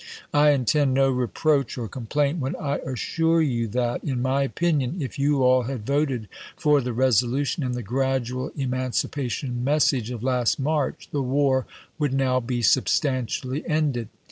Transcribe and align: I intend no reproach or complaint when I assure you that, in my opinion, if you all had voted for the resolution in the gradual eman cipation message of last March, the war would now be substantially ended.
I 0.33 0.49
intend 0.49 0.95
no 0.95 1.11
reproach 1.11 1.77
or 1.77 1.87
complaint 1.87 2.39
when 2.39 2.55
I 2.55 2.77
assure 2.79 3.39
you 3.39 3.67
that, 3.67 4.03
in 4.03 4.19
my 4.19 4.41
opinion, 4.41 4.99
if 4.99 5.19
you 5.19 5.43
all 5.43 5.61
had 5.61 5.85
voted 5.85 6.27
for 6.57 6.81
the 6.81 6.91
resolution 6.91 7.61
in 7.61 7.73
the 7.73 7.83
gradual 7.83 8.49
eman 8.57 8.93
cipation 8.93 9.61
message 9.63 10.09
of 10.09 10.23
last 10.23 10.59
March, 10.59 11.07
the 11.11 11.21
war 11.21 11.67
would 11.99 12.15
now 12.15 12.39
be 12.39 12.63
substantially 12.63 13.63
ended. 13.67 14.07